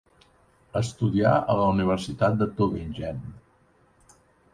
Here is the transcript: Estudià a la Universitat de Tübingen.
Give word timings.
Estudià 0.79 1.33
a 1.53 1.57
la 1.59 1.67
Universitat 1.73 2.39
de 2.39 2.47
Tübingen. 2.61 3.21